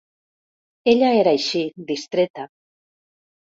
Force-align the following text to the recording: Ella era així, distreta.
Ella 0.93 1.11
era 1.19 1.35
així, 1.41 1.63
distreta. 1.93 2.49